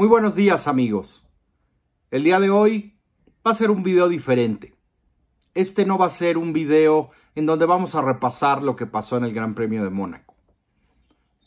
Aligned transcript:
Muy 0.00 0.08
buenos 0.08 0.34
días 0.34 0.66
amigos. 0.66 1.28
El 2.10 2.24
día 2.24 2.40
de 2.40 2.48
hoy 2.48 2.98
va 3.46 3.50
a 3.50 3.54
ser 3.54 3.70
un 3.70 3.82
video 3.82 4.08
diferente. 4.08 4.74
Este 5.52 5.84
no 5.84 5.98
va 5.98 6.06
a 6.06 6.08
ser 6.08 6.38
un 6.38 6.54
video 6.54 7.10
en 7.34 7.44
donde 7.44 7.66
vamos 7.66 7.94
a 7.94 8.00
repasar 8.00 8.62
lo 8.62 8.76
que 8.76 8.86
pasó 8.86 9.18
en 9.18 9.24
el 9.24 9.34
Gran 9.34 9.54
Premio 9.54 9.84
de 9.84 9.90
Mónaco. 9.90 10.36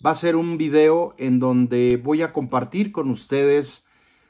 Va 0.05 0.11
a 0.11 0.13
ser 0.13 0.35
un 0.35 0.59
video 0.59 1.15
en 1.17 1.39
donde 1.39 1.97
voy 1.97 2.21
a 2.21 2.31
compartir 2.31 2.91
con 2.91 3.09
ustedes 3.09 3.87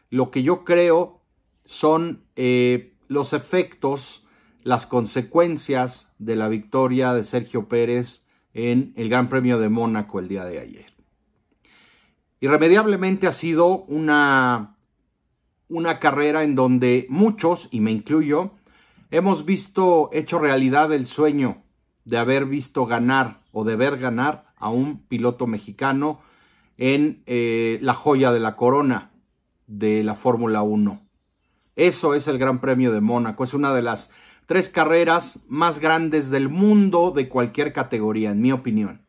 lo 0.10 0.32
que 0.32 0.42
yo 0.42 0.64
creo 0.64 1.20
son 1.66 2.24
eh, 2.38 2.96
los 3.10 3.34
efectos, 3.34 4.26
las 4.62 4.86
consecuencias 4.86 6.16
de 6.18 6.38
la 6.38 6.48
victoria 6.48 7.14
de 7.14 7.26
Sergio 7.26 7.68
Pérez 7.68 8.26
en 8.54 8.94
el 8.96 9.10
Gran 9.10 9.28
Premio 9.28 9.60
de 9.60 9.68
Mónaco 9.68 10.22
el 10.22 10.30
día 10.30 10.46
de 10.46 10.60
ayer. 10.60 10.93
Irremediablemente 12.44 13.26
ha 13.26 13.32
sido 13.32 13.86
una, 13.86 14.76
una 15.70 16.00
carrera 16.00 16.44
en 16.44 16.56
donde 16.56 17.06
muchos, 17.08 17.70
y 17.72 17.80
me 17.80 17.90
incluyo, 17.92 18.52
hemos 19.12 19.46
visto 19.46 20.10
hecho 20.12 20.40
realidad 20.40 20.92
el 20.92 21.08
sueño 21.08 21.64
de 22.04 22.18
haber 22.18 22.46
visto 22.46 22.86
ganar 22.86 23.40
o 23.54 23.64
de 23.64 23.78
ver 23.78 23.98
ganar 23.98 24.52
a 24.58 24.68
un 24.68 25.04
piloto 25.08 25.48
mexicano 25.48 26.20
en 26.78 27.24
eh, 27.28 27.80
la 27.82 27.94
joya 27.94 28.34
de 28.34 28.42
la 28.42 28.58
corona 28.58 29.14
de 29.68 30.04
la 30.04 30.16
Fórmula 30.16 30.64
1. 30.64 31.02
Eso 31.78 32.14
es 32.14 32.28
el 32.28 32.40
Gran 32.40 32.60
Premio 32.60 32.92
de 32.92 33.00
Mónaco. 33.00 33.46
Es 33.46 33.54
una 33.54 33.74
de 33.74 33.84
las 33.84 34.12
tres 34.48 34.68
carreras 34.68 35.46
más 35.48 35.80
grandes 35.80 36.30
del 36.30 36.50
mundo 36.50 37.12
de 37.12 37.30
cualquier 37.30 37.72
categoría, 37.72 38.32
en 38.32 38.42
mi 38.42 38.52
opinión. 38.52 39.03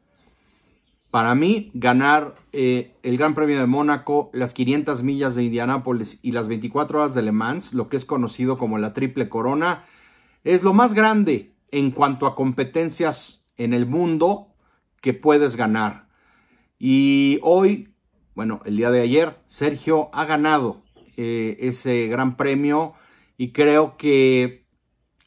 Para 1.15 1.37
mí, 1.37 1.70
ganar 1.74 2.34
eh, 2.51 2.96
el 3.04 3.18
Gran 3.18 3.37
Premio 3.37 3.60
de 3.60 3.68
Mónaco, 3.68 4.30
las 4.32 4.52
500 4.52 5.04
millas 5.04 5.37
de 5.37 5.45
Indianápolis 5.45 6.18
y 6.24 6.32
las 6.32 6.48
24 6.48 6.98
horas 6.98 7.15
de 7.15 7.23
Le 7.23 7.30
Mans, 7.30 7.73
lo 7.73 7.88
que 7.88 7.96
es 7.96 8.04
conocido 8.04 8.59
como 8.59 8.79
la 8.79 8.93
Triple 8.93 9.29
Corona, 9.29 9.84
es 10.43 10.65
lo 10.65 10.73
más 10.73 10.93
grande 10.93 11.54
en 11.71 11.93
cuanto 11.93 12.26
a 12.26 12.34
competencias 12.34 13.48
en 13.56 13.74
el 13.74 13.87
mundo 13.87 14.56
que 15.01 15.15
puedes 15.15 15.54
ganar. 15.54 16.09
Y 16.80 17.38
hoy, 17.43 17.95
bueno, 18.34 18.60
el 18.65 18.76
día 18.76 18.90
de 18.90 19.02
ayer, 19.02 19.38
Sergio 19.46 20.10
ha 20.15 20.24
ganado 20.24 20.82
eh, 21.16 21.59
ese 21.60 22.09
gran 22.09 22.37
premio 22.37 22.95
y 23.37 23.52
creo 23.52 23.96
que 23.96 24.66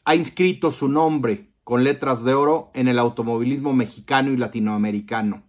ha 0.04 0.14
inscrito 0.14 0.70
su 0.70 0.90
nombre 0.90 1.48
con 1.64 1.82
letras 1.82 2.24
de 2.24 2.34
oro 2.34 2.70
en 2.74 2.88
el 2.88 2.98
automovilismo 2.98 3.72
mexicano 3.72 4.30
y 4.32 4.36
latinoamericano. 4.36 5.47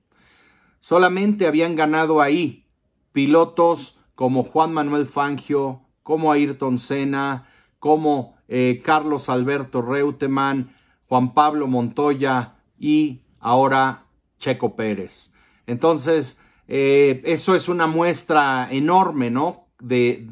Solamente 0.79 1.47
habían 1.47 1.75
ganado 1.75 2.21
ahí 2.21 2.65
pilotos 3.11 3.99
como 4.15 4.43
Juan 4.43 4.73
Manuel 4.73 5.07
Fangio, 5.07 5.81
como 6.03 6.31
Ayrton 6.31 6.79
Senna, 6.79 7.47
como 7.79 8.37
eh, 8.47 8.81
Carlos 8.83 9.29
Alberto 9.29 9.81
Reutemann, 9.81 10.75
Juan 11.07 11.33
Pablo 11.33 11.67
Montoya 11.67 12.55
y 12.77 13.21
ahora 13.39 14.05
Checo 14.39 14.75
Pérez. 14.75 15.33
Entonces, 15.67 16.41
eh, 16.67 17.21
eso 17.25 17.55
es 17.55 17.69
una 17.69 17.87
muestra 17.87 18.67
enorme, 18.71 19.29
¿no? 19.31 19.67
De, 19.79 20.25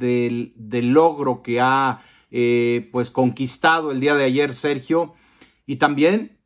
del 0.56 0.89
logro 0.89 1.42
que 1.42 1.61
ha 1.61 2.04
eh, 2.30 2.89
pues 2.92 3.09
conquistado 3.09 3.92
el 3.92 4.00
día 4.00 4.16
de 4.16 4.26
ayer 4.26 4.54
Sergio. 4.54 5.14
Y 5.66 5.78
también 5.78 6.39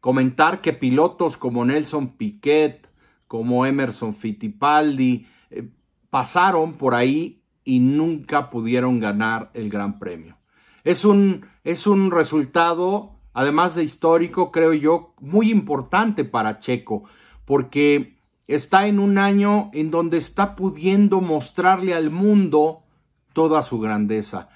comentar 0.00 0.60
que 0.60 0.72
pilotos 0.72 1.36
como 1.36 1.64
Nelson 1.64 2.16
Piquet, 2.16 2.88
como 3.26 3.66
Emerson 3.66 4.14
Fittipaldi, 4.14 5.26
eh, 5.50 5.68
pasaron 6.10 6.74
por 6.74 6.94
ahí 6.94 7.42
y 7.64 7.80
nunca 7.80 8.48
pudieron 8.50 9.00
ganar 9.00 9.50
el 9.54 9.68
Gran 9.68 9.98
Premio. 9.98 10.36
Es 10.84 11.04
un, 11.04 11.46
es 11.64 11.86
un 11.86 12.10
resultado, 12.10 13.18
además 13.34 13.74
de 13.74 13.82
histórico, 13.82 14.52
creo 14.52 14.72
yo, 14.72 15.14
muy 15.20 15.50
importante 15.50 16.24
para 16.24 16.60
Checo, 16.60 17.04
porque 17.44 18.18
está 18.46 18.86
en 18.86 18.98
un 18.98 19.18
año 19.18 19.70
en 19.72 19.90
donde 19.90 20.16
está 20.16 20.54
pudiendo 20.54 21.20
mostrarle 21.20 21.94
al 21.94 22.10
mundo 22.10 22.84
toda 23.32 23.62
su 23.62 23.80
grandeza. 23.80 24.48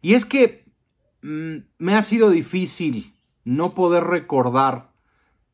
Y 0.00 0.14
es 0.14 0.24
que 0.24 0.64
mm, 1.22 1.56
me 1.78 1.94
ha 1.94 2.02
sido 2.02 2.30
difícil 2.30 3.14
no 3.44 3.74
poder 3.74 4.04
recordar 4.04 4.92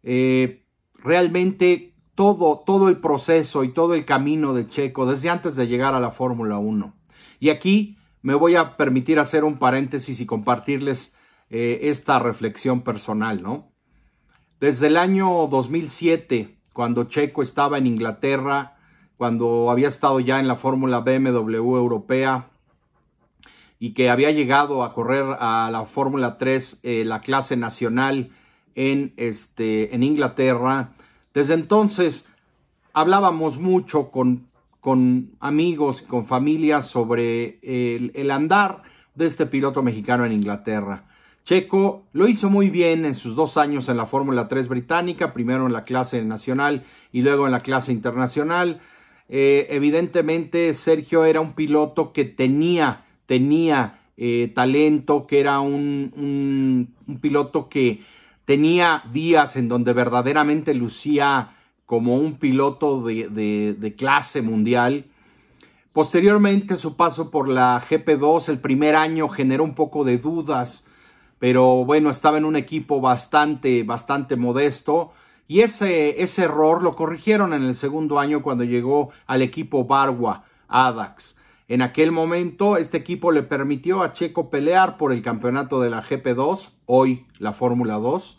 eh, 0.02 0.66
realmente 0.94 1.94
todo, 2.18 2.64
todo 2.66 2.88
el 2.88 2.96
proceso 2.96 3.62
y 3.62 3.68
todo 3.68 3.94
el 3.94 4.04
camino 4.04 4.52
de 4.52 4.66
Checo 4.66 5.06
desde 5.06 5.30
antes 5.30 5.54
de 5.54 5.68
llegar 5.68 5.94
a 5.94 6.00
la 6.00 6.10
Fórmula 6.10 6.58
1. 6.58 6.92
Y 7.38 7.50
aquí 7.50 7.96
me 8.22 8.34
voy 8.34 8.56
a 8.56 8.76
permitir 8.76 9.20
hacer 9.20 9.44
un 9.44 9.56
paréntesis 9.56 10.20
y 10.20 10.26
compartirles 10.26 11.14
eh, 11.48 11.78
esta 11.82 12.18
reflexión 12.18 12.80
personal, 12.80 13.40
¿no? 13.40 13.70
Desde 14.58 14.88
el 14.88 14.96
año 14.96 15.46
2007, 15.46 16.58
cuando 16.72 17.04
Checo 17.04 17.40
estaba 17.40 17.78
en 17.78 17.86
Inglaterra, 17.86 18.78
cuando 19.16 19.70
había 19.70 19.86
estado 19.86 20.18
ya 20.18 20.40
en 20.40 20.48
la 20.48 20.56
Fórmula 20.56 20.98
BMW 20.98 21.76
europea 21.76 22.50
y 23.78 23.94
que 23.94 24.10
había 24.10 24.32
llegado 24.32 24.82
a 24.82 24.92
correr 24.92 25.36
a 25.38 25.70
la 25.70 25.84
Fórmula 25.84 26.36
3, 26.36 26.80
eh, 26.82 27.04
la 27.04 27.20
clase 27.20 27.56
nacional 27.56 28.32
en, 28.74 29.14
este, 29.18 29.94
en 29.94 30.02
Inglaterra, 30.02 30.94
desde 31.34 31.54
entonces 31.54 32.28
hablábamos 32.92 33.58
mucho 33.58 34.10
con, 34.10 34.48
con 34.80 35.32
amigos, 35.40 36.02
con 36.02 36.26
familias 36.26 36.86
sobre 36.86 37.58
el, 37.62 38.30
andar 38.30 38.82
de 39.14 39.26
este 39.26 39.46
piloto 39.46 39.82
mexicano 39.82 40.24
en 40.24 40.32
Inglaterra. 40.32 41.04
Checo 41.44 42.04
lo 42.12 42.28
hizo 42.28 42.50
muy 42.50 42.70
bien 42.70 43.04
en 43.04 43.14
sus 43.14 43.34
dos 43.34 43.56
años 43.56 43.88
en 43.88 43.96
la 43.96 44.06
Fórmula 44.06 44.48
3 44.48 44.68
británica, 44.68 45.32
primero 45.32 45.66
en 45.66 45.72
la 45.72 45.84
clase 45.84 46.22
nacional 46.24 46.84
y 47.12 47.22
luego 47.22 47.46
en 47.46 47.52
la 47.52 47.62
clase 47.62 47.92
internacional. 47.92 48.80
Eh, 49.28 49.66
evidentemente 49.70 50.72
Sergio 50.74 51.24
era 51.24 51.40
un 51.40 51.54
piloto 51.54 52.12
que 52.12 52.24
tenía, 52.24 53.04
tenía 53.26 54.00
eh, 54.16 54.52
talento, 54.54 55.26
que 55.26 55.40
era 55.40 55.60
un, 55.60 56.92
un 57.06 57.20
piloto 57.20 57.68
que 57.68 58.02
tenía 58.48 59.02
días 59.12 59.56
en 59.56 59.68
donde 59.68 59.92
verdaderamente 59.92 60.72
lucía 60.72 61.54
como 61.84 62.16
un 62.16 62.38
piloto 62.38 63.02
de, 63.02 63.94
clase 63.98 64.40
mundial. 64.40 65.04
Posteriormente 65.92 66.78
su 66.78 66.96
paso 66.96 67.30
por 67.30 67.46
la 67.46 67.78
GP2 67.78 68.48
el 68.48 68.58
primer 68.58 68.96
año 68.96 69.28
generó 69.28 69.64
un 69.64 69.74
poco 69.74 70.02
de 70.02 70.16
dudas, 70.16 70.88
pero 71.38 71.84
bueno, 71.84 72.08
estaba 72.08 72.38
en 72.38 72.46
un 72.46 72.56
equipo 72.56 73.02
bastante, 73.02 73.82
bastante 73.82 74.34
modesto. 74.36 75.12
Y 75.46 75.60
ese, 75.60 76.22
ese 76.22 76.44
error 76.44 76.82
lo 76.82 76.94
corrigieron 76.94 77.52
en 77.52 77.64
el 77.64 77.74
segundo 77.74 78.18
año 78.18 78.40
cuando 78.40 78.64
llegó 78.64 79.10
al 79.26 79.42
equipo 79.42 79.84
Barwa, 79.84 80.44
ADAX. 80.68 81.37
En 81.68 81.82
aquel 81.82 82.12
momento, 82.12 82.78
este 82.78 82.96
equipo 82.96 83.30
le 83.30 83.42
permitió 83.42 84.02
a 84.02 84.14
Checo 84.14 84.48
pelear 84.48 84.96
por 84.96 85.12
el 85.12 85.20
campeonato 85.20 85.82
de 85.82 85.90
la 85.90 86.02
GP2, 86.02 86.70
hoy 86.86 87.26
la 87.38 87.52
Fórmula 87.52 87.96
2, 87.96 88.38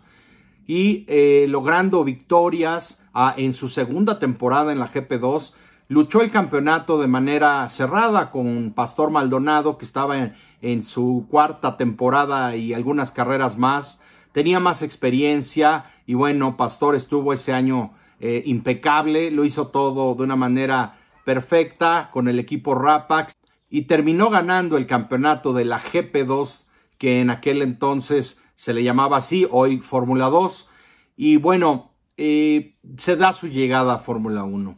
y 0.65 1.05
eh, 1.07 1.45
logrando 1.47 2.03
victorias 2.03 3.07
en 3.37 3.53
su 3.53 3.67
segunda 3.67 4.17
temporada 4.17 4.71
en 4.71 4.79
la 4.79 4.91
GP2. 4.91 5.55
Luchó 5.89 6.21
el 6.21 6.31
campeonato 6.31 6.99
de 6.99 7.07
manera 7.07 7.69
cerrada 7.69 8.31
con 8.31 8.73
Pastor 8.73 9.11
Maldonado, 9.11 9.77
que 9.77 9.85
estaba 9.85 10.33
en, 10.61 10.83
su 10.83 11.27
cuarta 11.29 11.77
temporada 11.77 12.55
y 12.55 12.73
algunas 12.73 13.11
carreras 13.11 13.59
más. 13.59 14.01
Tenía 14.31 14.59
más 14.59 14.81
experiencia 14.81 15.85
y 16.07 16.15
bueno, 16.15 16.57
Pastor 16.57 16.95
estuvo 16.95 17.31
ese 17.33 17.53
año 17.53 17.93
eh, 18.19 18.41
impecable, 18.45 19.29
lo 19.29 19.45
hizo 19.45 19.67
todo 19.67 20.15
de 20.15 20.23
una 20.23 20.35
manera 20.35 20.98
perfecta 21.29 22.09
con 22.11 22.27
el 22.27 22.39
equipo 22.39 22.73
Rapax 22.73 23.33
y 23.69 23.83
terminó 23.83 24.31
ganando 24.31 24.77
el 24.77 24.87
campeonato 24.87 25.53
de 25.53 25.63
la 25.63 25.79
GP2 25.79 26.65
que 26.97 27.21
en 27.21 27.29
aquel 27.29 27.61
entonces 27.61 28.43
se 28.55 28.73
le 28.73 28.81
llamaba 28.81 29.17
así, 29.17 29.47
hoy 29.51 29.77
Fórmula 29.77 30.25
2 30.31 30.71
y 31.17 31.37
bueno, 31.37 31.91
eh, 32.17 32.77
se 32.97 33.15
da 33.15 33.31
su 33.31 33.47
llegada 33.47 33.93
a 33.93 33.99
Fórmula 33.99 34.43
1. 34.43 34.75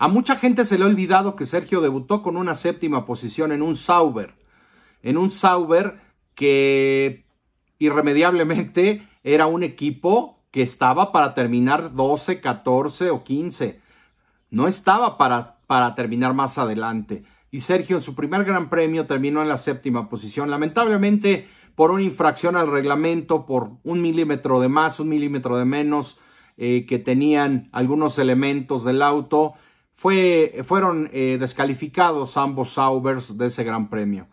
A 0.00 0.08
mucha 0.08 0.34
gente 0.34 0.64
se 0.64 0.78
le 0.78 0.82
ha 0.82 0.88
olvidado 0.88 1.36
que 1.36 1.46
Sergio 1.46 1.80
debutó 1.80 2.24
con 2.24 2.36
una 2.36 2.56
séptima 2.56 3.06
posición 3.06 3.52
en 3.52 3.62
un 3.62 3.76
Sauber, 3.76 4.34
en 5.04 5.16
un 5.16 5.30
Sauber 5.30 6.00
que 6.34 7.24
irremediablemente 7.78 9.06
era 9.22 9.46
un 9.46 9.62
equipo 9.62 10.42
que 10.50 10.62
estaba 10.62 11.12
para 11.12 11.34
terminar 11.34 11.92
12, 11.92 12.40
14 12.40 13.10
o 13.10 13.22
15 13.22 13.86
no 14.50 14.66
estaba 14.66 15.18
para, 15.18 15.57
para 15.68 15.94
terminar 15.94 16.34
más 16.34 16.58
adelante. 16.58 17.22
Y 17.50 17.60
Sergio 17.60 17.96
en 17.96 18.02
su 18.02 18.14
primer 18.16 18.44
gran 18.44 18.70
premio 18.70 19.06
terminó 19.06 19.42
en 19.42 19.48
la 19.48 19.58
séptima 19.58 20.08
posición. 20.08 20.50
Lamentablemente 20.50 21.46
por 21.76 21.92
una 21.92 22.02
infracción 22.02 22.56
al 22.56 22.72
reglamento, 22.72 23.46
por 23.46 23.70
un 23.84 24.02
milímetro 24.02 24.58
de 24.58 24.68
más, 24.68 24.98
un 24.98 25.10
milímetro 25.10 25.56
de 25.56 25.64
menos, 25.64 26.18
eh, 26.56 26.86
que 26.88 26.98
tenían 26.98 27.68
algunos 27.70 28.18
elementos 28.18 28.82
del 28.82 29.00
auto, 29.00 29.54
fue, 29.92 30.60
fueron 30.64 31.08
eh, 31.12 31.36
descalificados 31.38 32.36
ambos 32.36 32.70
Saubers 32.70 33.38
de 33.38 33.46
ese 33.46 33.62
gran 33.62 33.90
premio. 33.90 34.26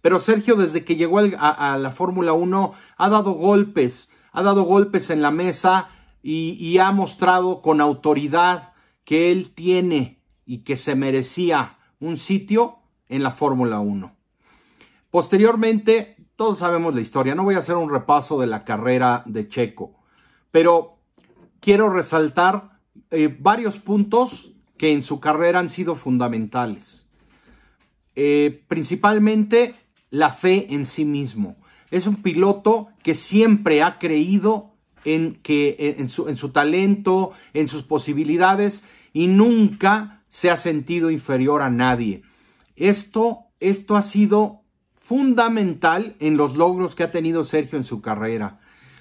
Pero 0.00 0.20
Sergio, 0.20 0.54
desde 0.54 0.84
que 0.84 0.94
llegó 0.94 1.18
a, 1.18 1.76
la 1.76 1.90
Fórmula 1.90 2.34
1, 2.34 2.74
ha 2.98 3.08
dado 3.08 3.32
golpes, 3.32 4.14
ha 4.30 4.42
dado 4.42 4.62
golpes 4.62 5.10
en 5.10 5.22
la 5.22 5.32
mesa 5.32 5.88
y 6.22 6.78
ha 6.78 6.92
mostrado 6.92 7.62
con 7.62 7.80
autoridad 7.80 8.74
que 9.04 9.32
él 9.32 9.52
tiene 9.54 10.21
y 10.46 10.58
que 10.58 10.76
se 10.76 10.94
merecía 10.94 11.78
un 12.00 12.16
sitio 12.16 12.78
en 13.08 13.22
la 13.22 13.30
Fórmula 13.30 13.80
1. 13.80 14.14
Posteriormente, 15.10 16.16
todos 16.36 16.58
sabemos 16.58 16.94
la 16.94 17.00
historia, 17.00 17.34
no 17.34 17.44
voy 17.44 17.54
a 17.54 17.58
hacer 17.58 17.76
un 17.76 17.90
repaso 17.90 18.40
de 18.40 18.46
la 18.46 18.60
carrera 18.60 19.22
de 19.26 19.48
Checo, 19.48 19.94
pero 20.50 20.98
quiero 21.60 21.90
resaltar 21.90 22.78
eh, 23.10 23.34
varios 23.38 23.78
puntos 23.78 24.52
que 24.76 24.92
en 24.92 25.02
su 25.02 25.20
carrera 25.20 25.60
han 25.60 25.68
sido 25.68 25.94
fundamentales. 25.94 27.10
Eh, 28.14 28.64
principalmente 28.68 29.76
la 30.10 30.30
fe 30.30 30.74
en 30.74 30.86
sí 30.86 31.04
mismo. 31.04 31.56
Es 31.90 32.06
un 32.06 32.16
piloto 32.16 32.88
que 33.02 33.14
siempre 33.14 33.82
ha 33.82 33.98
creído 33.98 34.72
en, 35.04 35.34
que, 35.36 35.96
en, 35.98 36.08
su, 36.08 36.28
en 36.28 36.36
su 36.36 36.50
talento, 36.50 37.32
en 37.54 37.68
sus 37.68 37.82
posibilidades 37.82 38.88
y 39.12 39.26
nunca 39.26 40.21
se 40.32 40.50
ha 40.50 40.56
sentido 40.56 41.10
inferior 41.10 41.60
a 41.60 41.68
nadie. 41.68 42.22
Esto, 42.74 43.48
esto 43.60 43.96
ha 43.96 44.02
sido 44.02 44.62
fundamental 44.94 46.16
en 46.20 46.38
los 46.38 46.56
logros 46.56 46.94
que 46.94 47.02
ha 47.02 47.10
tenido 47.10 47.44
Sergio 47.44 47.76
en 47.76 47.84
su 47.84 48.00
carrera. 48.00 48.58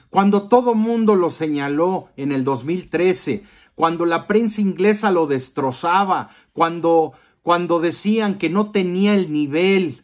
Cuando 0.10 0.50
todo 0.50 0.76
mundo 0.76 1.16
lo 1.16 1.30
señaló 1.30 2.10
en 2.18 2.34
el 2.34 2.44
2013, 2.44 3.46
cuando 3.76 4.06
la 4.06 4.28
prensa 4.28 4.60
inglesa 4.60 5.10
lo 5.10 5.26
destrozaba, 5.26 6.32
cuando, 6.52 7.14
cuando 7.42 7.80
decían 7.80 8.38
que 8.38 8.50
no 8.50 8.72
tenía 8.72 9.16
el 9.16 9.32
nivel. 9.32 10.04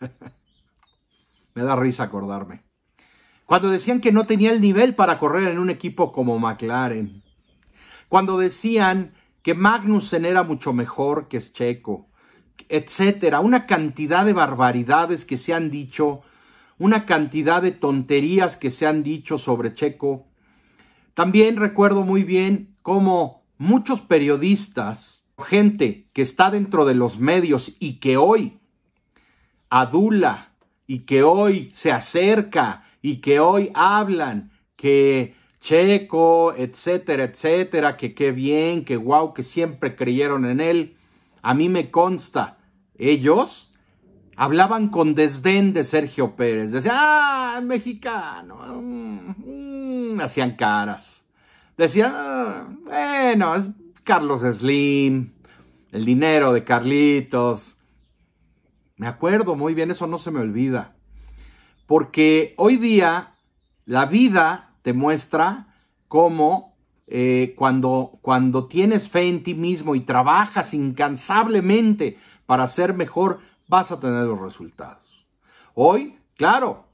Me 1.54 1.62
da 1.62 1.76
risa 1.76 2.02
acordarme. 2.02 2.64
Cuando 3.46 3.70
decían 3.70 4.00
que 4.00 4.10
no 4.10 4.26
tenía 4.26 4.50
el 4.50 4.60
nivel 4.60 4.96
para 4.96 5.18
correr 5.20 5.52
en 5.52 5.60
un 5.60 5.70
equipo 5.70 6.10
como 6.10 6.36
McLaren. 6.40 7.22
Cuando 8.08 8.38
decían 8.38 9.12
que 9.42 9.54
Magnussen 9.54 10.24
era 10.24 10.42
mucho 10.42 10.72
mejor 10.72 11.28
que 11.28 11.38
Checo, 11.40 12.08
etcétera. 12.68 13.40
Una 13.40 13.66
cantidad 13.66 14.24
de 14.24 14.32
barbaridades 14.32 15.24
que 15.24 15.36
se 15.36 15.54
han 15.54 15.70
dicho, 15.70 16.22
una 16.78 17.06
cantidad 17.06 17.62
de 17.62 17.72
tonterías 17.72 18.56
que 18.56 18.70
se 18.70 18.86
han 18.86 19.02
dicho 19.02 19.38
sobre 19.38 19.74
Checo 19.74 20.30
también 21.20 21.56
recuerdo 21.56 22.02
muy 22.02 22.24
bien 22.24 22.76
cómo 22.80 23.44
muchos 23.58 24.00
periodistas, 24.00 25.26
gente 25.38 26.08
que 26.14 26.22
está 26.22 26.50
dentro 26.50 26.86
de 26.86 26.94
los 26.94 27.18
medios 27.18 27.76
y 27.78 28.00
que 28.00 28.16
hoy 28.16 28.58
adula 29.68 30.54
y 30.86 31.00
que 31.00 31.22
hoy 31.22 31.70
se 31.74 31.92
acerca 31.92 32.84
y 33.02 33.16
que 33.16 33.38
hoy 33.38 33.70
hablan 33.74 34.50
que 34.76 35.34
Checo, 35.60 36.54
etcétera, 36.56 37.24
etcétera, 37.24 37.96
que 37.96 38.14
qué 38.14 38.32
bien, 38.32 38.84
que 38.84 38.96
guau, 38.96 39.34
que 39.34 39.42
siempre 39.42 39.94
creyeron 39.94 40.46
en 40.46 40.60
él. 40.60 40.96
A 41.42 41.54
mí 41.54 41.68
me 41.68 41.90
consta, 41.90 42.58
ellos 42.96 43.70
hablaban 44.36 44.88
con 44.88 45.14
desdén 45.14 45.74
de 45.74 45.84
Sergio 45.84 46.34
Pérez. 46.34 46.72
Decían, 46.72 46.94
ah, 46.98 47.60
mexicano. 47.62 48.80
Mm, 48.80 50.14
mm", 50.14 50.20
hacían 50.22 50.56
caras. 50.56 51.26
Decían, 51.76 52.80
bueno, 52.84 53.54
es 53.54 53.70
Carlos 54.02 54.40
Slim, 54.40 55.32
el 55.92 56.04
dinero 56.06 56.54
de 56.54 56.64
Carlitos. 56.64 57.76
Me 58.96 59.06
acuerdo 59.06 59.56
muy 59.56 59.74
bien, 59.74 59.90
eso 59.90 60.06
no 60.06 60.16
se 60.16 60.30
me 60.30 60.40
olvida. 60.40 60.94
Porque 61.86 62.54
hoy 62.56 62.76
día 62.76 63.34
la 63.84 64.06
vida 64.06 64.69
te 64.82 64.92
muestra 64.92 65.74
cómo 66.08 66.70
eh, 67.12 67.54
cuando, 67.56 68.18
cuando 68.22 68.66
tienes 68.68 69.08
fe 69.08 69.28
en 69.28 69.42
ti 69.42 69.54
mismo 69.54 69.96
y 69.96 70.00
trabajas 70.00 70.74
incansablemente 70.74 72.18
para 72.46 72.68
ser 72.68 72.94
mejor, 72.94 73.40
vas 73.66 73.90
a 73.90 73.98
tener 73.98 74.26
los 74.26 74.40
resultados. 74.40 75.26
Hoy, 75.74 76.18
claro, 76.36 76.84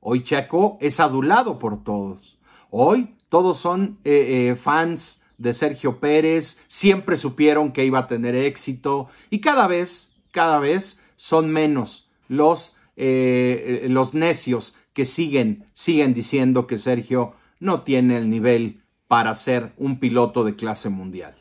hoy 0.00 0.22
Checo 0.22 0.78
es 0.80 0.98
adulado 0.98 1.58
por 1.58 1.84
todos. 1.84 2.38
Hoy 2.70 3.16
todos 3.28 3.58
son 3.58 3.98
eh, 4.04 4.48
eh, 4.50 4.56
fans 4.56 5.24
de 5.36 5.52
Sergio 5.52 6.00
Pérez, 6.00 6.62
siempre 6.66 7.18
supieron 7.18 7.72
que 7.72 7.84
iba 7.84 7.98
a 7.98 8.06
tener 8.06 8.34
éxito 8.34 9.08
y 9.28 9.42
cada 9.42 9.66
vez, 9.66 10.18
cada 10.32 10.58
vez 10.58 11.02
son 11.16 11.50
menos 11.50 12.10
los, 12.28 12.76
los 12.96 14.14
necios 14.14 14.77
que 14.98 15.04
siguen, 15.04 15.64
siguen 15.74 16.12
diciendo 16.12 16.66
que 16.66 16.76
Sergio 16.76 17.34
no 17.60 17.82
tiene 17.82 18.16
el 18.16 18.28
nivel 18.28 18.82
para 19.06 19.32
ser 19.36 19.72
un 19.76 20.00
piloto 20.00 20.42
de 20.42 20.56
clase 20.56 20.88
mundial. 20.88 21.36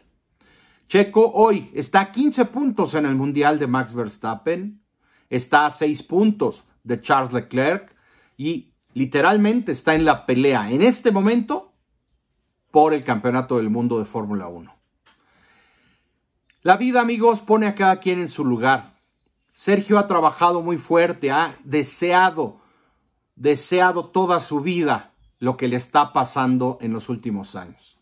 Checo 0.88 1.31
hoy 1.33 1.71
está 1.74 2.01
a 2.01 2.12
15 2.12 2.45
puntos 2.45 2.94
en 2.94 3.07
el 3.07 3.15
Mundial 3.15 3.57
de 3.57 3.65
Max 3.65 3.95
Verstappen, 3.95 4.80
está 5.31 5.65
a 5.65 5.71
6 5.71 6.04
puntos 6.04 6.65
de 6.83 7.01
Charles 7.01 7.33
Leclerc 7.33 7.95
y 8.38 8.74
literalmente 8.94 9.71
está 9.71 9.95
en 9.95 10.06
la 10.06 10.27
pelea 10.27 10.69
en 10.69 10.83
este 10.83 11.09
momento 11.09 11.74
por 12.69 12.94
el 12.94 13.04
Campeonato 13.04 13.57
del 13.57 13.71
Mundo 13.71 13.98
de 13.98 14.06
Fórmula 14.06 14.48
1. 14.48 14.71
La 16.62 16.77
vida, 16.77 17.01
amigos, 17.01 17.42
pone 17.42 17.65
a 17.65 17.74
cada 17.74 18.00
quien 18.00 18.19
en 18.19 18.27
su 18.27 18.45
lugar. 18.45 19.00
Sergio 19.56 19.98
ha 19.98 20.06
trabajado 20.06 20.62
muy 20.62 20.77
fuerte, 20.77 21.31
ha 21.31 21.56
deseado, 21.63 22.66
deseado 23.37 24.05
toda 24.05 24.41
su 24.41 24.61
vida 24.61 25.13
lo 25.39 25.55
que 25.55 25.67
le 25.67 25.77
está 25.77 26.11
pasando 26.11 26.77
en 26.81 26.91
los 26.91 27.07
últimos 27.07 27.55
años. 27.55 27.97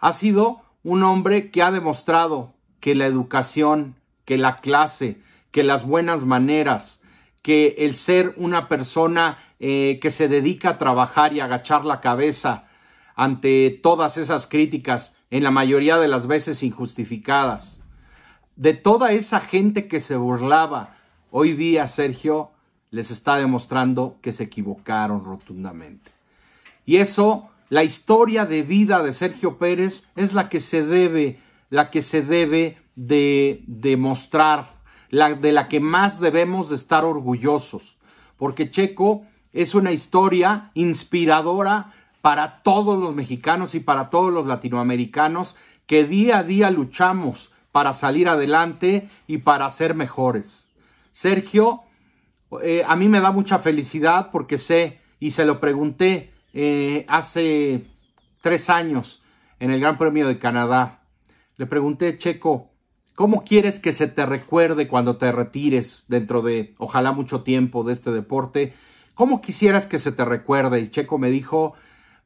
Ha 0.00 0.12
sido 0.12 0.60
un 0.82 1.04
hombre 1.04 1.50
que 1.50 1.62
ha 1.62 1.70
demostrado 1.70 2.54
que 2.80 2.94
la 2.94 3.06
educación, 3.06 3.94
que 4.24 4.36
la 4.36 4.58
clase, 4.58 5.20
que 5.52 5.62
las 5.62 5.86
buenas 5.86 6.24
maneras, 6.24 7.02
que 7.42 7.76
el 7.78 7.94
ser 7.94 8.34
una 8.36 8.68
persona 8.68 9.38
eh, 9.60 9.98
que 10.02 10.10
se 10.10 10.28
dedica 10.28 10.70
a 10.70 10.78
trabajar 10.78 11.32
y 11.32 11.40
agachar 11.40 11.84
la 11.84 12.00
cabeza 12.00 12.64
ante 13.14 13.70
todas 13.70 14.16
esas 14.16 14.46
críticas, 14.46 15.16
en 15.30 15.44
la 15.44 15.50
mayoría 15.50 15.98
de 15.98 16.08
las 16.08 16.26
veces 16.26 16.62
injustificadas, 16.62 17.80
de 18.56 18.74
toda 18.74 19.12
esa 19.12 19.40
gente 19.40 19.86
que 19.86 20.00
se 20.00 20.16
burlaba, 20.16 20.96
hoy 21.30 21.52
día 21.52 21.86
Sergio 21.88 22.51
les 22.92 23.10
está 23.10 23.36
demostrando 23.36 24.18
que 24.22 24.32
se 24.32 24.44
equivocaron 24.44 25.24
rotundamente. 25.24 26.12
Y 26.86 26.98
eso 26.98 27.48
la 27.68 27.84
historia 27.84 28.44
de 28.44 28.62
vida 28.62 29.02
de 29.02 29.14
Sergio 29.14 29.56
Pérez 29.56 30.06
es 30.14 30.34
la 30.34 30.50
que 30.50 30.60
se 30.60 30.84
debe, 30.84 31.40
la 31.70 31.90
que 31.90 32.02
se 32.02 32.20
debe 32.20 32.78
de 32.96 33.64
demostrar, 33.66 34.74
la, 35.08 35.34
de 35.34 35.52
la 35.52 35.68
que 35.68 35.80
más 35.80 36.20
debemos 36.20 36.68
de 36.68 36.76
estar 36.76 37.06
orgullosos, 37.06 37.96
porque 38.36 38.70
Checo 38.70 39.24
es 39.54 39.74
una 39.74 39.90
historia 39.90 40.70
inspiradora 40.74 41.94
para 42.20 42.62
todos 42.62 43.00
los 43.00 43.14
mexicanos 43.14 43.74
y 43.74 43.80
para 43.80 44.10
todos 44.10 44.30
los 44.30 44.46
latinoamericanos 44.46 45.56
que 45.86 46.04
día 46.04 46.38
a 46.38 46.42
día 46.42 46.70
luchamos 46.70 47.52
para 47.72 47.94
salir 47.94 48.28
adelante 48.28 49.08
y 49.26 49.38
para 49.38 49.68
ser 49.70 49.94
mejores. 49.94 50.68
Sergio, 51.10 51.84
eh, 52.60 52.84
a 52.86 52.96
mí 52.96 53.08
me 53.08 53.20
da 53.20 53.30
mucha 53.30 53.58
felicidad 53.58 54.30
porque 54.30 54.58
sé, 54.58 54.98
y 55.18 55.30
se 55.30 55.44
lo 55.44 55.60
pregunté 55.60 56.32
eh, 56.52 57.04
hace 57.08 57.86
tres 58.40 58.68
años 58.68 59.22
en 59.60 59.70
el 59.70 59.80
Gran 59.80 59.96
Premio 59.96 60.26
de 60.26 60.38
Canadá. 60.38 61.04
Le 61.56 61.66
pregunté, 61.66 62.18
Checo, 62.18 62.70
¿cómo 63.14 63.44
quieres 63.44 63.78
que 63.78 63.92
se 63.92 64.08
te 64.08 64.26
recuerde 64.26 64.88
cuando 64.88 65.16
te 65.16 65.30
retires 65.32 66.06
dentro 66.08 66.42
de, 66.42 66.74
ojalá, 66.78 67.12
mucho 67.12 67.42
tiempo 67.42 67.84
de 67.84 67.92
este 67.92 68.10
deporte? 68.10 68.74
¿Cómo 69.14 69.40
quisieras 69.40 69.86
que 69.86 69.98
se 69.98 70.12
te 70.12 70.24
recuerde? 70.24 70.80
Y 70.80 70.88
Checo 70.88 71.18
me 71.18 71.30
dijo, 71.30 71.74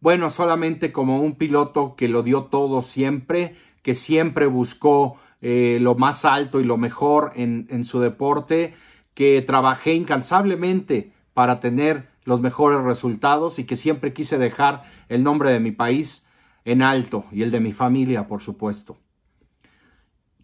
bueno, 0.01 0.31
solamente 0.31 0.93
como 0.93 1.21
un 1.21 1.37
piloto 1.37 1.97
que 1.97 2.09
lo 2.09 2.23
dio 2.23 2.45
todo 2.45 2.83
siempre, 2.83 3.57
que 3.83 3.95
siempre 3.95 4.47
buscó 4.47 5.19
eh, 5.43 5.79
lo 5.81 5.95
más 5.95 6.25
alto 6.25 6.61
y 6.61 6.65
lo 6.65 6.77
mejor 6.77 7.33
en, 7.37 7.67
en 7.71 7.85
su 7.85 8.01
deporte, 8.01 8.75
que 9.17 9.43
trabajé 9.43 9.95
incansablemente 9.95 11.11
para 11.35 11.59
tener 11.59 12.09
los 12.25 12.41
mejores 12.41 12.81
resultados 12.83 13.59
y 13.59 13.65
que 13.65 13.75
siempre 13.75 14.13
quise 14.13 14.39
dejar 14.39 14.85
el 15.09 15.25
nombre 15.25 15.51
de 15.51 15.59
mi 15.59 15.73
país 15.73 16.29
en 16.65 16.83
alto 16.83 17.25
y 17.33 17.43
el 17.43 17.51
de 17.51 17.59
mi 17.59 17.73
familia, 17.73 18.29
por 18.29 18.43
supuesto. 18.43 18.99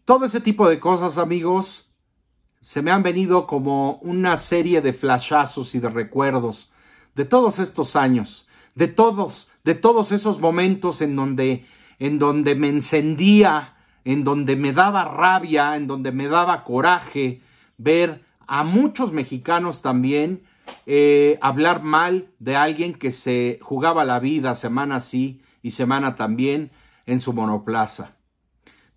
Todo 0.04 0.24
ese 0.24 0.40
tipo 0.40 0.68
de 0.68 0.80
cosas, 0.80 1.18
amigos, 1.18 1.92
se 2.60 2.82
me 2.82 2.90
han 2.90 3.04
venido 3.04 3.46
como 3.46 3.98
una 3.98 4.36
serie 4.36 4.80
de 4.80 4.92
flashazos 4.92 5.76
y 5.76 5.78
de 5.78 5.88
recuerdos 5.88 6.72
de 7.14 7.24
todos 7.24 7.60
estos 7.60 7.94
años, 7.94 8.48
de 8.74 8.88
todos, 8.88 9.50
de 9.62 9.76
todos 9.76 10.10
esos 10.10 10.40
momentos 10.40 11.00
en 11.02 11.14
donde, 11.14 11.66
en 12.00 12.18
donde 12.18 12.56
me 12.56 12.68
encendía 12.68 13.76
en 14.04 14.24
donde 14.24 14.56
me 14.56 14.72
daba 14.72 15.04
rabia, 15.04 15.76
en 15.76 15.86
donde 15.86 16.12
me 16.12 16.28
daba 16.28 16.64
coraje 16.64 17.40
ver 17.78 18.24
a 18.46 18.64
muchos 18.64 19.12
mexicanos 19.12 19.82
también 19.82 20.44
eh, 20.86 21.38
hablar 21.40 21.82
mal 21.82 22.30
de 22.38 22.56
alguien 22.56 22.94
que 22.94 23.10
se 23.10 23.58
jugaba 23.62 24.04
la 24.04 24.18
vida 24.18 24.54
semana 24.54 25.00
sí 25.00 25.42
y 25.62 25.72
semana 25.72 26.16
también 26.16 26.70
en 27.06 27.20
su 27.20 27.32
monoplaza. 27.32 28.16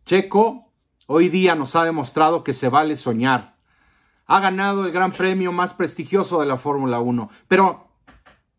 Checo 0.05 0.71
hoy 1.07 1.29
día 1.29 1.55
nos 1.55 1.75
ha 1.75 1.83
demostrado 1.83 2.43
que 2.43 2.53
se 2.53 2.69
vale 2.69 2.95
soñar. 2.95 3.55
Ha 4.27 4.39
ganado 4.39 4.85
el 4.85 4.91
gran 4.91 5.11
premio 5.11 5.51
más 5.51 5.73
prestigioso 5.73 6.39
de 6.39 6.47
la 6.47 6.57
Fórmula 6.57 6.99
1, 6.99 7.29
pero 7.47 7.87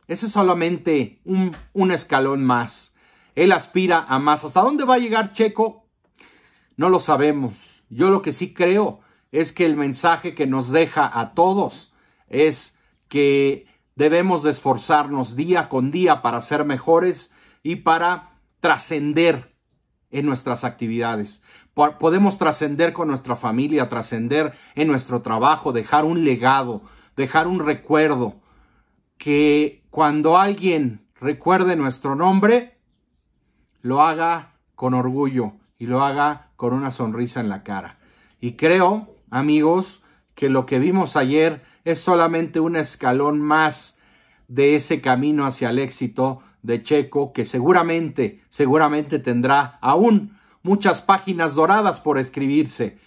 ese 0.06 0.26
es 0.26 0.32
solamente 0.32 1.20
un, 1.24 1.56
un 1.72 1.90
escalón 1.90 2.44
más. 2.44 2.96
Él 3.34 3.52
aspira 3.52 4.04
a 4.08 4.18
más. 4.18 4.44
¿Hasta 4.44 4.62
dónde 4.62 4.84
va 4.84 4.94
a 4.94 4.98
llegar 4.98 5.32
Checo? 5.32 5.86
No 6.76 6.88
lo 6.88 7.00
sabemos. 7.00 7.82
Yo 7.90 8.10
lo 8.10 8.22
que 8.22 8.32
sí 8.32 8.54
creo 8.54 9.00
es 9.36 9.52
que 9.52 9.66
el 9.66 9.76
mensaje 9.76 10.34
que 10.34 10.46
nos 10.46 10.70
deja 10.70 11.10
a 11.20 11.34
todos 11.34 11.92
es 12.30 12.80
que 13.08 13.66
debemos 13.94 14.42
de 14.42 14.48
esforzarnos 14.48 15.36
día 15.36 15.68
con 15.68 15.90
día 15.90 16.22
para 16.22 16.40
ser 16.40 16.64
mejores 16.64 17.34
y 17.62 17.76
para 17.76 18.40
trascender 18.60 19.54
en 20.10 20.24
nuestras 20.24 20.64
actividades. 20.64 21.42
Podemos 21.74 22.38
trascender 22.38 22.94
con 22.94 23.08
nuestra 23.08 23.36
familia, 23.36 23.90
trascender 23.90 24.54
en 24.74 24.88
nuestro 24.88 25.20
trabajo, 25.20 25.72
dejar 25.72 26.06
un 26.06 26.24
legado, 26.24 26.80
dejar 27.14 27.46
un 27.46 27.60
recuerdo, 27.60 28.36
que 29.18 29.84
cuando 29.90 30.38
alguien 30.38 31.06
recuerde 31.20 31.76
nuestro 31.76 32.14
nombre, 32.14 32.78
lo 33.82 34.00
haga 34.00 34.54
con 34.74 34.94
orgullo 34.94 35.52
y 35.78 35.88
lo 35.88 36.02
haga 36.02 36.52
con 36.56 36.72
una 36.72 36.90
sonrisa 36.90 37.40
en 37.40 37.50
la 37.50 37.62
cara. 37.62 37.98
Y 38.40 38.52
creo, 38.52 39.15
amigos, 39.30 40.02
que 40.34 40.48
lo 40.48 40.66
que 40.66 40.78
vimos 40.78 41.16
ayer 41.16 41.64
es 41.84 42.00
solamente 42.00 42.60
un 42.60 42.76
escalón 42.76 43.40
más 43.40 44.02
de 44.48 44.76
ese 44.76 45.00
camino 45.00 45.46
hacia 45.46 45.70
el 45.70 45.78
éxito 45.78 46.42
de 46.62 46.82
Checo 46.82 47.32
que 47.32 47.44
seguramente, 47.44 48.42
seguramente 48.48 49.18
tendrá 49.18 49.78
aún 49.80 50.36
muchas 50.62 51.00
páginas 51.00 51.54
doradas 51.54 52.00
por 52.00 52.18
escribirse. 52.18 52.98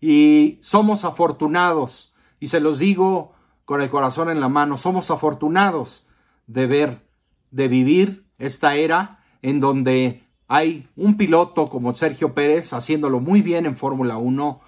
Y 0.00 0.58
somos 0.60 1.04
afortunados, 1.04 2.14
y 2.38 2.48
se 2.48 2.60
los 2.60 2.78
digo 2.78 3.32
con 3.64 3.80
el 3.80 3.90
corazón 3.90 4.30
en 4.30 4.40
la 4.40 4.48
mano, 4.48 4.76
somos 4.76 5.10
afortunados 5.10 6.06
de 6.46 6.66
ver, 6.66 7.06
de 7.50 7.68
vivir 7.68 8.26
esta 8.38 8.74
era 8.74 9.24
en 9.42 9.60
donde 9.60 10.22
hay 10.46 10.88
un 10.94 11.16
piloto 11.16 11.68
como 11.68 11.94
Sergio 11.94 12.34
Pérez 12.34 12.72
haciéndolo 12.72 13.18
muy 13.20 13.42
bien 13.42 13.66
en 13.66 13.76
Fórmula 13.76 14.18
1, 14.18 14.60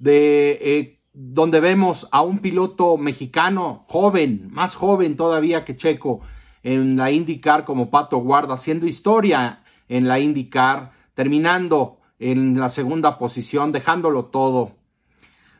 de 0.00 0.58
eh, 0.60 1.00
donde 1.12 1.60
vemos 1.60 2.08
a 2.10 2.22
un 2.22 2.40
piloto 2.40 2.96
mexicano 2.96 3.84
joven, 3.88 4.48
más 4.50 4.74
joven 4.74 5.16
todavía 5.16 5.64
que 5.64 5.76
Checo, 5.76 6.22
en 6.62 6.96
la 6.96 7.10
IndyCar 7.10 7.64
como 7.64 7.90
Pato 7.90 8.18
Guarda, 8.18 8.54
haciendo 8.54 8.86
historia 8.86 9.62
en 9.88 10.08
la 10.08 10.18
IndyCar, 10.18 10.92
terminando 11.14 11.98
en 12.18 12.58
la 12.58 12.68
segunda 12.68 13.18
posición, 13.18 13.72
dejándolo 13.72 14.26
todo. 14.26 14.72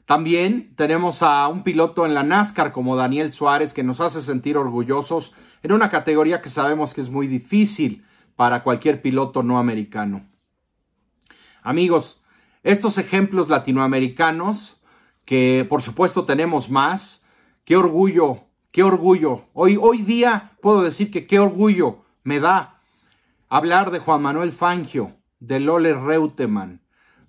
También 0.06 0.74
tenemos 0.76 1.22
a 1.22 1.46
un 1.48 1.62
piloto 1.62 2.04
en 2.04 2.14
la 2.14 2.22
NASCAR 2.22 2.72
como 2.72 2.96
Daniel 2.96 3.32
Suárez 3.32 3.72
que 3.72 3.84
nos 3.84 4.00
hace 4.00 4.20
sentir 4.20 4.56
orgullosos 4.56 5.34
en 5.62 5.72
una 5.72 5.90
categoría 5.90 6.42
que 6.42 6.48
sabemos 6.48 6.94
que 6.94 7.00
es 7.00 7.10
muy 7.10 7.26
difícil 7.26 8.04
para 8.34 8.62
cualquier 8.62 9.02
piloto 9.02 9.42
no 9.42 9.58
americano. 9.58 10.26
Amigos, 11.62 12.19
estos 12.62 12.98
ejemplos 12.98 13.48
latinoamericanos, 13.48 14.80
que 15.24 15.66
por 15.68 15.82
supuesto 15.82 16.24
tenemos 16.24 16.70
más, 16.70 17.26
qué 17.64 17.76
orgullo 17.76 18.50
Qué 18.70 18.84
orgullo. 18.84 19.46
Hoy, 19.52 19.76
hoy 19.80 20.02
día 20.02 20.52
puedo 20.62 20.82
decir 20.82 21.10
que 21.10 21.26
qué 21.26 21.40
orgullo 21.40 22.04
me 22.22 22.38
da 22.38 22.80
hablar 23.48 23.90
de 23.90 23.98
Juan 23.98 24.22
Manuel 24.22 24.52
Fangio, 24.52 25.16
de 25.40 25.58
Lole 25.58 25.92
Reutemann, 25.92 26.80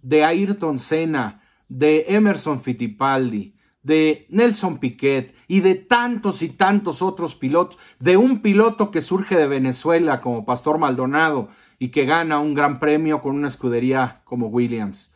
de 0.04 0.24
Ayrton 0.24 0.78
Senna, 0.78 1.42
de 1.68 2.06
Emerson 2.10 2.62
Fittipaldi, 2.62 3.56
de 3.82 4.28
Nelson 4.30 4.78
Piquet 4.78 5.34
y 5.48 5.62
de 5.62 5.74
tantos 5.74 6.44
y 6.44 6.50
tantos 6.50 7.02
otros 7.02 7.34
pilotos, 7.34 7.80
de 7.98 8.18
un 8.18 8.44
piloto 8.44 8.92
que 8.92 9.02
surge 9.02 9.36
de 9.36 9.48
Venezuela 9.48 10.22
como 10.22 10.46
Pastor 10.46 10.78
Maldonado 10.78 11.50
y 11.80 11.90
que 11.90 12.06
gana 12.06 12.40
un 12.40 12.54
gran 12.54 12.80
premio 12.80 13.20
con 13.20 13.36
una 13.36 13.48
escudería 13.48 14.22
como 14.26 14.46
Williams, 14.46 15.12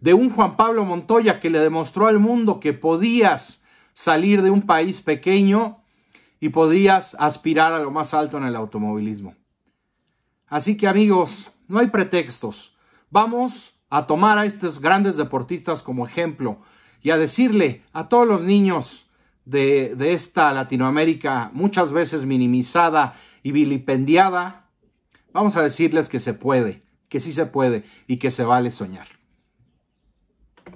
de 0.00 0.14
un 0.14 0.30
Juan 0.30 0.56
Pablo 0.56 0.84
Montoya 0.84 1.40
que 1.40 1.50
le 1.50 1.58
demostró 1.58 2.06
al 2.06 2.18
mundo 2.18 2.60
que 2.60 2.72
podías 2.72 3.66
salir 3.94 4.42
de 4.42 4.50
un 4.50 4.62
país 4.62 5.00
pequeño 5.00 5.78
y 6.40 6.50
podías 6.50 7.16
aspirar 7.18 7.72
a 7.72 7.80
lo 7.80 7.90
más 7.90 8.14
alto 8.14 8.38
en 8.38 8.44
el 8.44 8.56
automovilismo. 8.56 9.34
Así 10.46 10.76
que 10.76 10.86
amigos, 10.86 11.50
no 11.66 11.78
hay 11.78 11.88
pretextos. 11.88 12.76
Vamos 13.10 13.74
a 13.90 14.06
tomar 14.06 14.38
a 14.38 14.46
estos 14.46 14.80
grandes 14.80 15.16
deportistas 15.16 15.82
como 15.82 16.06
ejemplo 16.06 16.58
y 17.02 17.10
a 17.10 17.18
decirle 17.18 17.82
a 17.92 18.08
todos 18.08 18.26
los 18.26 18.42
niños 18.42 19.08
de, 19.44 19.96
esta 20.12 20.52
Latinoamérica, 20.52 21.50
muchas 21.54 21.90
veces 21.90 22.24
minimizada 22.24 23.14
y 23.42 23.52
vilipendiada, 23.52 24.66
vamos 25.32 25.56
a 25.56 25.62
decirles 25.62 26.08
que 26.08 26.18
se 26.18 26.34
puede, 26.34 26.82
que 27.08 27.18
sí 27.18 27.32
se 27.32 27.46
puede 27.46 27.84
y 28.06 28.18
que 28.18 28.30
se 28.30 28.44
vale 28.44 28.70
soñar. 28.70 29.17